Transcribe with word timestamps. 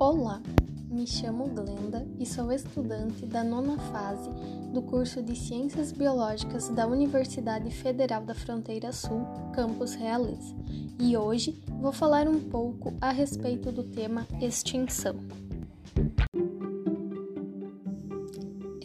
Olá, 0.00 0.40
me 0.88 1.04
chamo 1.08 1.48
Glenda 1.48 2.06
e 2.20 2.24
sou 2.24 2.52
estudante 2.52 3.26
da 3.26 3.42
nona 3.42 3.76
fase 3.90 4.30
do 4.72 4.80
curso 4.80 5.20
de 5.20 5.34
Ciências 5.34 5.90
Biológicas 5.90 6.68
da 6.68 6.86
Universidade 6.86 7.68
Federal 7.72 8.22
da 8.22 8.32
Fronteira 8.32 8.92
Sul, 8.92 9.26
Campus 9.52 9.94
Realeza, 9.94 10.54
e 11.00 11.16
hoje 11.16 11.60
vou 11.80 11.90
falar 11.90 12.28
um 12.28 12.38
pouco 12.38 12.94
a 13.00 13.10
respeito 13.10 13.72
do 13.72 13.82
tema 13.82 14.24
extinção. 14.40 15.16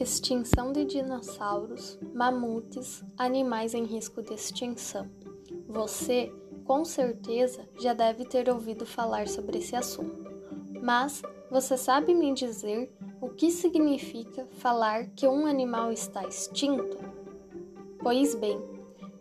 Extinção 0.01 0.73
de 0.73 0.83
dinossauros, 0.83 1.99
mamutes, 2.11 3.05
animais 3.19 3.75
em 3.75 3.83
risco 3.83 4.23
de 4.23 4.33
extinção. 4.33 5.07
Você, 5.69 6.33
com 6.65 6.83
certeza, 6.83 7.69
já 7.79 7.93
deve 7.93 8.25
ter 8.25 8.49
ouvido 8.49 8.83
falar 8.83 9.27
sobre 9.27 9.59
esse 9.59 9.75
assunto. 9.75 10.32
Mas 10.83 11.21
você 11.49 11.77
sabe 11.77 12.13
me 12.13 12.33
dizer 12.33 12.93
o 13.21 13.29
que 13.29 13.49
significa 13.49 14.45
falar 14.57 15.05
que 15.15 15.25
um 15.25 15.45
animal 15.45 15.93
está 15.93 16.27
extinto? 16.27 16.97
Pois 17.99 18.35
bem, 18.35 18.61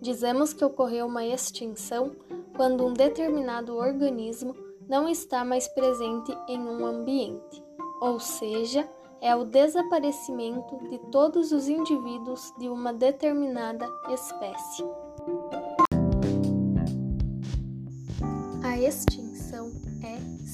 dizemos 0.00 0.52
que 0.52 0.64
ocorreu 0.64 1.06
uma 1.06 1.24
extinção 1.24 2.16
quando 2.56 2.84
um 2.84 2.92
determinado 2.92 3.76
organismo 3.76 4.56
não 4.88 5.08
está 5.08 5.44
mais 5.44 5.68
presente 5.68 6.36
em 6.48 6.58
um 6.58 6.84
ambiente, 6.84 7.62
ou 8.00 8.18
seja, 8.18 8.90
é 9.20 9.36
o 9.36 9.44
desaparecimento 9.44 10.76
de 10.88 10.98
todos 11.12 11.52
os 11.52 11.68
indivíduos 11.68 12.52
de 12.58 12.68
uma 12.68 12.92
determinada 12.92 13.86
espécie. 14.10 14.82
A 18.64 18.76
extinção 18.80 19.31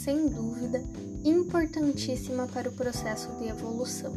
sem 0.05 0.29
dúvida, 0.29 0.83
importantíssima 1.25 2.47
para 2.47 2.69
o 2.69 2.73
processo 2.73 3.29
de 3.39 3.49
evolução. 3.49 4.13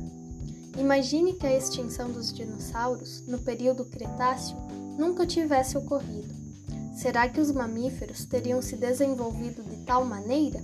Imagine 0.77 1.33
que 1.33 1.45
a 1.45 1.57
extinção 1.57 2.11
dos 2.11 2.31
dinossauros, 2.31 3.25
no 3.27 3.39
período 3.39 3.85
Cretáceo, 3.85 4.55
nunca 4.97 5.25
tivesse 5.25 5.77
ocorrido. 5.77 6.33
Será 6.95 7.27
que 7.27 7.41
os 7.41 7.51
mamíferos 7.51 8.25
teriam 8.25 8.61
se 8.61 8.75
desenvolvido 8.75 9.63
de 9.63 9.77
tal 9.83 10.05
maneira? 10.05 10.63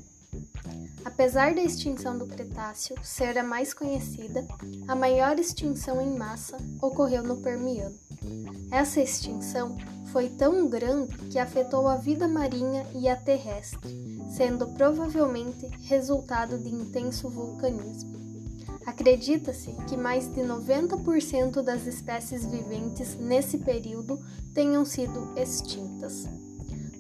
Apesar 1.03 1.56
da 1.56 1.63
extinção 1.63 2.17
do 2.17 2.28
Cretáceo 2.28 2.95
ser 3.02 3.38
a 3.38 3.44
mais 3.44 3.73
conhecida, 3.73 4.45
a 4.88 4.95
maior 4.95 5.39
extinção 5.39 6.00
em 6.00 6.16
massa 6.16 6.58
ocorreu 6.81 7.23
no 7.23 7.38
Permiano. 7.38 7.95
Essa 8.72 9.02
extinção 9.02 9.78
foi 10.11 10.30
tão 10.30 10.67
grande 10.67 11.16
que 11.30 11.39
afetou 11.39 11.88
a 11.88 11.95
vida 11.95 12.27
marinha 12.27 12.86
e 12.95 13.08
a 13.08 13.16
terrestre, 13.16 14.19
sendo 14.30 14.67
provavelmente 14.67 15.67
resultado 15.83 16.58
de 16.58 16.69
intenso 16.69 17.30
vulcanismo. 17.30 18.17
Acredita-se 18.85 19.73
que 19.88 19.97
mais 19.97 20.33
de 20.33 20.41
90% 20.41 21.61
das 21.61 21.85
espécies 21.85 22.45
viventes 22.45 23.16
nesse 23.16 23.58
período 23.58 24.17
tenham 24.53 24.85
sido 24.85 25.33
extintas. 25.35 26.25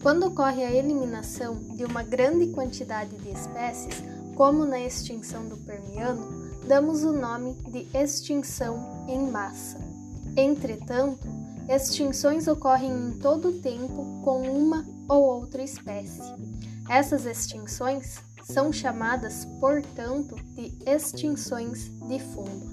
Quando 0.01 0.27
ocorre 0.27 0.63
a 0.63 0.71
eliminação 0.71 1.55
de 1.75 1.85
uma 1.85 2.03
grande 2.03 2.47
quantidade 2.47 3.15
de 3.17 3.29
espécies, 3.29 4.03
como 4.35 4.65
na 4.65 4.79
extinção 4.79 5.47
do 5.47 5.57
Permiano, 5.57 6.51
damos 6.67 7.03
o 7.03 7.11
nome 7.11 7.53
de 7.71 7.87
extinção 7.97 9.05
em 9.07 9.31
massa. 9.31 9.79
Entretanto, 10.35 11.25
extinções 11.69 12.47
ocorrem 12.47 12.91
em 12.91 13.19
todo 13.19 13.49
o 13.49 13.61
tempo 13.61 14.21
com 14.23 14.41
uma 14.41 14.85
ou 15.09 15.23
outra 15.23 15.61
espécie. 15.61 16.21
Essas 16.89 17.25
extinções 17.25 18.21
são 18.43 18.71
chamadas, 18.71 19.45
portanto, 19.59 20.35
de 20.55 20.71
extinções 20.85 21.89
de 22.07 22.19
fundo. 22.19 22.65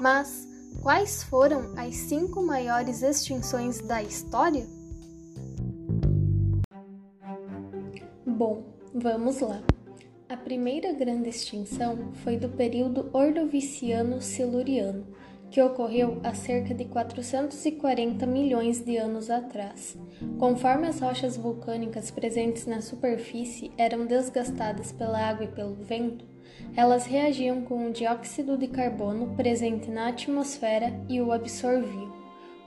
Mas 0.00 0.46
quais 0.80 1.24
foram 1.24 1.72
as 1.76 1.96
cinco 1.96 2.40
maiores 2.42 3.02
extinções 3.02 3.80
da 3.80 4.00
história? 4.02 4.64
Bom, 8.24 8.62
vamos 8.94 9.40
lá. 9.40 9.60
A 10.28 10.36
primeira 10.36 10.92
grande 10.92 11.30
extinção 11.30 12.12
foi 12.22 12.36
do 12.36 12.48
período 12.50 13.10
Ordoviciano-Siluriano, 13.12 15.06
que 15.50 15.62
ocorreu 15.62 16.20
há 16.22 16.34
cerca 16.34 16.74
de 16.74 16.84
440 16.84 18.26
milhões 18.26 18.84
de 18.84 18.96
anos 18.96 19.30
atrás. 19.30 19.96
Conforme 20.38 20.86
as 20.86 21.00
rochas 21.00 21.36
vulcânicas 21.36 22.10
presentes 22.10 22.66
na 22.66 22.80
superfície 22.80 23.70
eram 23.78 24.06
desgastadas 24.06 24.92
pela 24.92 25.18
água 25.18 25.44
e 25.44 25.48
pelo 25.48 25.74
vento, 25.74 26.24
elas 26.76 27.06
reagiam 27.06 27.62
com 27.62 27.86
o 27.86 27.92
dióxido 27.92 28.56
de 28.56 28.68
carbono 28.68 29.34
presente 29.34 29.90
na 29.90 30.08
atmosfera 30.08 30.92
e 31.08 31.20
o 31.20 31.32
absorviam. 31.32 32.12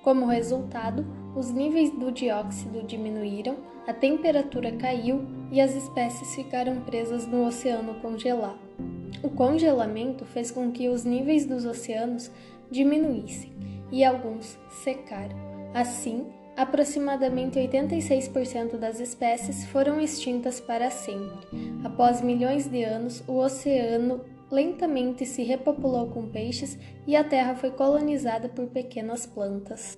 Como 0.04 0.26
resultado, 0.26 1.06
os 1.36 1.52
níveis 1.52 1.92
do 1.92 2.12
dióxido 2.12 2.84
diminuíram, 2.84 3.58
a 3.88 3.94
temperatura 3.94 4.72
caiu 4.72 5.26
e 5.52 5.62
as 5.62 5.76
espécies 5.76 6.34
ficaram 6.36 6.82
presas 6.82 7.28
no 7.28 7.46
oceano 7.46 7.96
congelado. 7.96 8.60
O 9.24 9.30
congelamento 9.30 10.26
fez 10.26 10.50
com 10.50 10.72
que 10.72 10.90
os 10.90 11.04
níveis 11.04 11.46
dos 11.46 11.66
oceanos 11.66 12.32
diminuíssem 12.70 13.52
e 13.92 14.04
alguns 14.04 14.58
secaram. 14.84 15.36
Assim, 15.74 16.26
aproximadamente 16.56 17.60
86% 17.60 18.78
das 18.78 19.00
espécies 19.00 19.66
foram 19.66 20.00
extintas 20.00 20.60
para 20.60 20.90
sempre. 20.90 21.48
Após 21.84 22.22
milhões 22.22 22.68
de 22.68 22.84
anos, 22.84 23.24
o 23.28 23.38
oceano 23.38 24.22
lentamente 24.50 25.26
se 25.26 25.44
repopulou 25.44 26.08
com 26.08 26.28
peixes 26.28 26.78
e 27.08 27.16
a 27.16 27.24
terra 27.24 27.56
foi 27.56 27.72
colonizada 27.72 28.50
por 28.50 28.68
pequenas 28.68 29.26
plantas. 29.26 29.98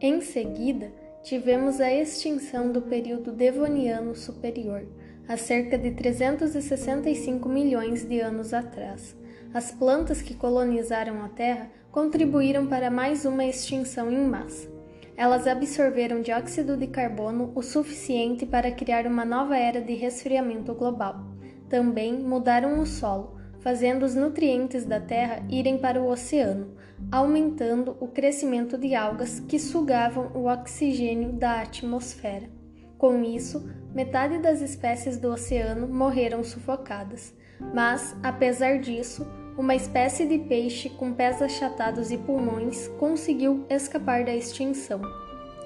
Em 0.00 0.20
seguida, 0.20 0.90
tivemos 1.22 1.80
a 1.80 1.92
extinção 1.92 2.70
do 2.72 2.82
período 2.82 3.32
Devoniano 3.32 4.14
Superior, 4.14 4.86
há 5.28 5.36
cerca 5.36 5.76
de 5.76 5.90
365 5.90 7.48
milhões 7.48 8.04
de 8.04 8.20
anos 8.20 8.54
atrás. 8.54 9.16
As 9.52 9.72
plantas 9.72 10.22
que 10.22 10.34
colonizaram 10.34 11.22
a 11.24 11.28
Terra 11.28 11.70
contribuíram 11.90 12.66
para 12.66 12.90
mais 12.90 13.24
uma 13.24 13.44
extinção 13.44 14.10
em 14.10 14.26
massa. 14.26 14.68
Elas 15.16 15.46
absorveram 15.46 16.20
dióxido 16.20 16.76
de 16.76 16.86
carbono 16.86 17.50
o 17.54 17.62
suficiente 17.62 18.44
para 18.44 18.70
criar 18.70 19.06
uma 19.06 19.24
nova 19.24 19.56
era 19.56 19.80
de 19.80 19.94
resfriamento 19.94 20.74
global. 20.74 21.24
Também 21.70 22.12
mudaram 22.12 22.80
o 22.80 22.86
solo, 22.86 23.36
fazendo 23.60 24.04
os 24.04 24.14
nutrientes 24.14 24.84
da 24.84 25.00
Terra 25.00 25.42
irem 25.48 25.78
para 25.78 26.00
o 26.00 26.08
oceano, 26.08 26.76
aumentando 27.10 27.96
o 27.98 28.06
crescimento 28.06 28.76
de 28.76 28.94
algas 28.94 29.40
que 29.40 29.58
sugavam 29.58 30.30
o 30.34 30.46
oxigênio 30.46 31.32
da 31.32 31.62
atmosfera. 31.62 32.48
Com 32.98 33.24
isso, 33.24 33.68
metade 33.96 34.36
das 34.36 34.60
espécies 34.60 35.16
do 35.16 35.32
oceano 35.32 35.88
morreram 35.88 36.44
sufocadas. 36.44 37.32
Mas, 37.72 38.14
apesar 38.22 38.78
disso, 38.78 39.26
uma 39.56 39.74
espécie 39.74 40.26
de 40.26 40.38
peixe 40.38 40.90
com 40.90 41.14
pés 41.14 41.40
achatados 41.40 42.10
e 42.10 42.18
pulmões 42.18 42.88
conseguiu 42.98 43.64
escapar 43.70 44.22
da 44.22 44.34
extinção. 44.34 45.00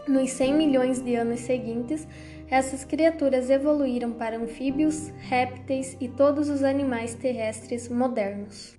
Nos 0.07 0.31
100 0.31 0.55
milhões 0.55 1.03
de 1.03 1.17
anos 1.17 1.41
seguintes, 1.41 2.07
essas 2.49 2.85
criaturas 2.85 3.51
evoluíram 3.51 4.13
para 4.13 4.39
anfíbios, 4.39 5.09
répteis 5.19 5.97
e 6.01 6.07
todos 6.07 6.49
os 6.49 6.63
animais 6.63 7.15
terrestres 7.15 7.89
modernos. 7.89 8.79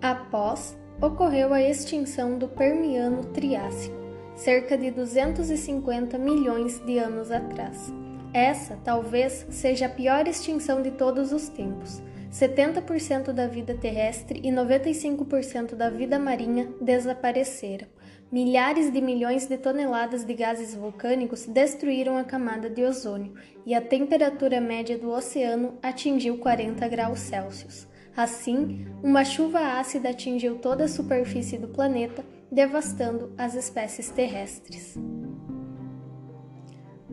Após, 0.00 0.78
ocorreu 1.00 1.52
a 1.52 1.60
extinção 1.60 2.38
do 2.38 2.46
Permiano 2.46 3.24
Triássico, 3.32 3.96
cerca 4.36 4.78
de 4.78 4.92
250 4.92 6.16
milhões 6.18 6.78
de 6.86 6.98
anos 6.98 7.32
atrás. 7.32 7.92
Essa 8.32 8.78
talvez 8.82 9.46
seja 9.50 9.86
a 9.86 9.90
pior 9.90 10.26
extinção 10.26 10.80
de 10.82 10.90
todos 10.92 11.32
os 11.32 11.48
tempos 11.48 12.02
70% 12.32 13.30
da 13.30 13.46
vida 13.46 13.74
terrestre 13.74 14.40
e 14.42 14.50
95% 14.50 15.74
da 15.74 15.90
vida 15.90 16.18
marinha 16.18 16.66
desapareceram. 16.80 17.86
Milhares 18.30 18.90
de 18.90 19.02
milhões 19.02 19.46
de 19.46 19.58
toneladas 19.58 20.24
de 20.24 20.32
gases 20.32 20.74
vulcânicos 20.74 21.44
destruíram 21.44 22.16
a 22.16 22.24
camada 22.24 22.70
de 22.70 22.82
ozônio 22.82 23.34
e 23.66 23.74
a 23.74 23.82
temperatura 23.82 24.62
média 24.62 24.96
do 24.96 25.10
oceano 25.10 25.78
atingiu 25.82 26.38
40 26.38 26.88
graus 26.88 27.20
Celsius. 27.20 27.86
Assim, 28.16 28.86
uma 29.02 29.24
chuva 29.24 29.78
ácida 29.78 30.08
atingiu 30.08 30.56
toda 30.56 30.84
a 30.84 30.88
superfície 30.88 31.58
do 31.58 31.68
planeta, 31.68 32.24
devastando 32.50 33.34
as 33.36 33.54
espécies 33.54 34.08
terrestres. 34.10 34.98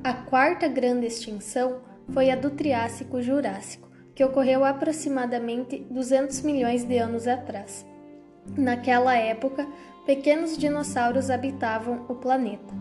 A 0.02 0.14
quarta 0.14 0.66
grande 0.66 1.06
extinção 1.06 1.82
foi 2.14 2.32
a 2.32 2.36
do 2.36 2.52
Triássico-Jurássico 2.52 3.90
que 4.16 4.24
ocorreu 4.24 4.64
aproximadamente 4.64 5.86
200 5.90 6.42
milhões 6.42 6.86
de 6.86 6.98
anos 6.98 7.28
atrás. 7.28 7.86
Naquela 8.58 9.18
época, 9.18 9.68
pequenos 10.06 10.58
dinossauros 10.58 11.30
habitavam 11.30 12.06
o 12.08 12.16
planeta. 12.16 12.74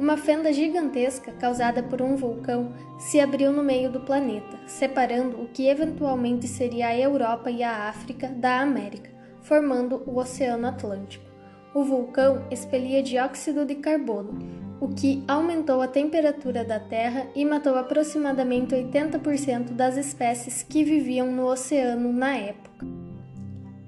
Uma 0.00 0.16
fenda 0.16 0.52
gigantesca 0.52 1.30
causada 1.34 1.80
por 1.80 2.02
um 2.02 2.16
vulcão 2.16 2.72
se 2.98 3.20
abriu 3.20 3.52
no 3.52 3.62
meio 3.62 3.88
do 3.88 4.00
planeta, 4.00 4.58
separando 4.66 5.42
o 5.42 5.46
que 5.46 5.68
eventualmente 5.68 6.48
seria 6.48 6.88
a 6.88 6.98
Europa 6.98 7.52
e 7.52 7.62
a 7.62 7.88
África 7.88 8.26
da 8.26 8.60
América, 8.60 9.10
formando 9.42 10.02
o 10.06 10.18
Oceano 10.18 10.66
Atlântico. 10.66 11.24
O 11.72 11.84
vulcão 11.84 12.44
expelia 12.50 13.00
dióxido 13.00 13.64
de 13.64 13.76
carbono, 13.76 14.63
o 14.80 14.88
que 14.88 15.22
aumentou 15.28 15.80
a 15.80 15.88
temperatura 15.88 16.64
da 16.64 16.80
Terra 16.80 17.26
e 17.34 17.44
matou 17.44 17.76
aproximadamente 17.76 18.74
80% 18.74 19.70
das 19.72 19.96
espécies 19.96 20.62
que 20.62 20.84
viviam 20.84 21.30
no 21.30 21.46
oceano 21.46 22.12
na 22.12 22.36
época. 22.36 22.86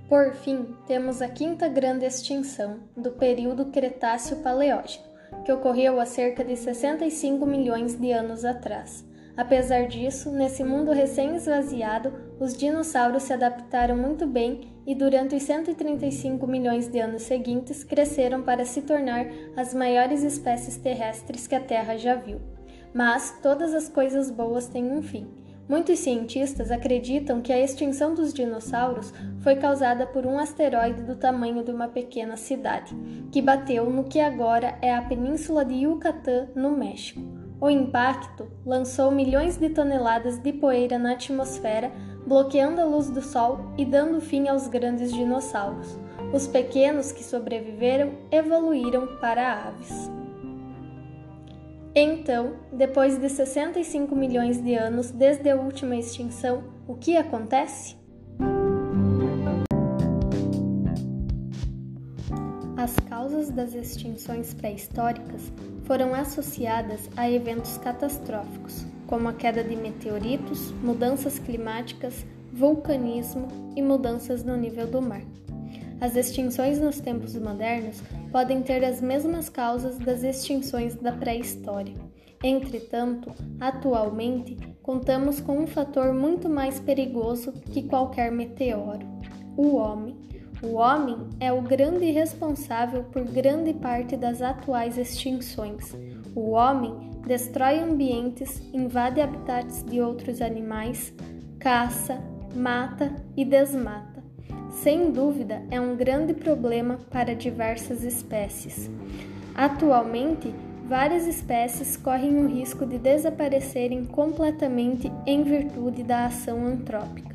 Por 0.08 0.34
fim, 0.34 0.66
temos 0.86 1.20
a 1.20 1.28
quinta 1.28 1.68
grande 1.68 2.06
extinção, 2.06 2.78
do 2.96 3.10
período 3.10 3.66
Cretáceo-Paleógeno, 3.66 5.04
que 5.44 5.52
ocorreu 5.52 6.00
há 6.00 6.06
cerca 6.06 6.44
de 6.44 6.56
65 6.56 7.44
milhões 7.44 7.98
de 7.98 8.12
anos 8.12 8.44
atrás. 8.44 9.04
Apesar 9.36 9.86
disso, 9.86 10.30
nesse 10.30 10.64
mundo 10.64 10.92
recém-esvaziado, 10.92 12.10
os 12.40 12.56
dinossauros 12.56 13.24
se 13.24 13.34
adaptaram 13.34 13.94
muito 13.94 14.26
bem 14.26 14.72
e 14.86 14.94
durante 14.94 15.34
os 15.34 15.42
135 15.42 16.46
milhões 16.46 16.88
de 16.88 16.98
anos 16.98 17.22
seguintes 17.22 17.84
cresceram 17.84 18.42
para 18.42 18.64
se 18.64 18.80
tornar 18.80 19.26
as 19.54 19.74
maiores 19.74 20.22
espécies 20.22 20.78
terrestres 20.78 21.46
que 21.46 21.54
a 21.54 21.60
Terra 21.60 21.98
já 21.98 22.14
viu. 22.14 22.40
Mas 22.94 23.38
todas 23.42 23.74
as 23.74 23.90
coisas 23.90 24.30
boas 24.30 24.68
têm 24.68 24.90
um 24.90 25.02
fim. 25.02 25.26
Muitos 25.68 25.98
cientistas 25.98 26.70
acreditam 26.70 27.40
que 27.40 27.52
a 27.52 27.58
extinção 27.58 28.14
dos 28.14 28.32
dinossauros 28.32 29.12
foi 29.40 29.56
causada 29.56 30.06
por 30.06 30.24
um 30.24 30.38
asteroide 30.38 31.02
do 31.02 31.16
tamanho 31.16 31.64
de 31.64 31.72
uma 31.72 31.88
pequena 31.88 32.36
cidade, 32.36 32.94
que 33.32 33.42
bateu 33.42 33.90
no 33.90 34.04
que 34.04 34.20
agora 34.20 34.78
é 34.80 34.94
a 34.94 35.02
península 35.02 35.64
de 35.64 35.74
Yucatán, 35.74 36.48
no 36.54 36.70
México. 36.70 37.20
O 37.60 37.68
impacto 37.68 38.46
lançou 38.64 39.10
milhões 39.10 39.56
de 39.56 39.70
toneladas 39.70 40.38
de 40.38 40.52
poeira 40.52 40.98
na 40.98 41.12
atmosfera, 41.12 41.90
bloqueando 42.24 42.80
a 42.80 42.84
luz 42.84 43.10
do 43.10 43.22
Sol 43.22 43.72
e 43.76 43.84
dando 43.84 44.20
fim 44.20 44.46
aos 44.46 44.68
grandes 44.68 45.12
dinossauros. 45.12 45.98
Os 46.32 46.46
pequenos 46.46 47.10
que 47.10 47.24
sobreviveram 47.24 48.12
evoluíram 48.30 49.16
para 49.20 49.64
aves. 49.64 50.10
Então, 51.98 52.56
depois 52.70 53.18
de 53.18 53.26
65 53.26 54.14
milhões 54.14 54.62
de 54.62 54.74
anos 54.74 55.10
desde 55.10 55.48
a 55.48 55.56
última 55.56 55.96
extinção, 55.96 56.64
o 56.86 56.94
que 56.94 57.16
acontece? 57.16 57.96
As 62.76 62.94
causas 63.08 63.48
das 63.48 63.72
extinções 63.72 64.52
pré-históricas 64.52 65.50
foram 65.84 66.12
associadas 66.12 67.08
a 67.16 67.30
eventos 67.30 67.78
catastróficos, 67.78 68.84
como 69.06 69.30
a 69.30 69.32
queda 69.32 69.64
de 69.64 69.74
meteoritos, 69.74 70.72
mudanças 70.82 71.38
climáticas, 71.38 72.26
vulcanismo 72.52 73.48
e 73.74 73.80
mudanças 73.80 74.44
no 74.44 74.54
nível 74.54 74.86
do 74.86 75.00
mar. 75.00 75.22
As 75.98 76.14
extinções 76.14 76.78
nos 76.78 77.00
tempos 77.00 77.34
modernos 77.36 78.02
podem 78.36 78.60
ter 78.60 78.84
as 78.84 79.00
mesmas 79.00 79.48
causas 79.48 79.96
das 79.96 80.22
extinções 80.22 80.94
da 80.94 81.10
pré-história. 81.10 81.94
Entretanto, 82.44 83.32
atualmente, 83.58 84.58
contamos 84.82 85.40
com 85.40 85.60
um 85.60 85.66
fator 85.66 86.12
muito 86.12 86.46
mais 86.46 86.78
perigoso 86.78 87.50
que 87.72 87.84
qualquer 87.84 88.30
meteoro: 88.30 89.06
o 89.56 89.76
homem. 89.76 90.14
O 90.62 90.74
homem 90.74 91.16
é 91.40 91.50
o 91.50 91.62
grande 91.62 92.10
responsável 92.10 93.04
por 93.04 93.24
grande 93.24 93.72
parte 93.72 94.18
das 94.18 94.42
atuais 94.42 94.98
extinções. 94.98 95.96
O 96.34 96.50
homem 96.50 96.94
destrói 97.26 97.78
ambientes, 97.78 98.60
invade 98.70 99.18
habitats 99.18 99.82
de 99.82 99.98
outros 100.02 100.42
animais, 100.42 101.10
caça, 101.58 102.22
mata 102.54 103.16
e 103.34 103.46
desmata 103.46 104.15
sem 104.82 105.10
dúvida 105.10 105.62
é 105.70 105.80
um 105.80 105.96
grande 105.96 106.34
problema 106.34 106.98
para 107.10 107.34
diversas 107.34 108.02
espécies. 108.02 108.90
Atualmente, 109.54 110.54
várias 110.86 111.26
espécies 111.26 111.96
correm 111.96 112.36
o 112.38 112.46
risco 112.46 112.84
de 112.84 112.98
desaparecerem 112.98 114.04
completamente 114.04 115.10
em 115.26 115.42
virtude 115.42 116.02
da 116.02 116.26
ação 116.26 116.66
antrópica. 116.66 117.34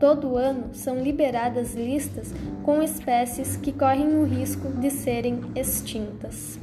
Todo 0.00 0.36
ano 0.36 0.74
são 0.74 1.02
liberadas 1.02 1.74
listas 1.74 2.32
com 2.62 2.82
espécies 2.82 3.56
que 3.56 3.72
correm 3.72 4.16
o 4.16 4.24
risco 4.24 4.68
de 4.68 4.90
serem 4.90 5.40
extintas. 5.54 6.58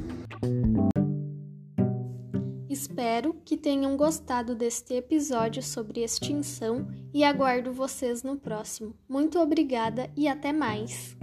Espero 2.76 3.34
que 3.46 3.56
tenham 3.56 3.96
gostado 3.96 4.54
deste 4.54 4.96
episódio 4.96 5.64
sobre 5.64 6.04
extinção 6.04 6.86
e 7.14 7.24
aguardo 7.24 7.72
vocês 7.72 8.22
no 8.22 8.36
próximo. 8.36 8.94
Muito 9.08 9.40
obrigada 9.40 10.12
e 10.14 10.28
até 10.28 10.52
mais! 10.52 11.16